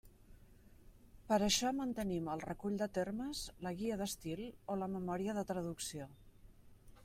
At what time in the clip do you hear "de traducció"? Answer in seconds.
5.41-6.13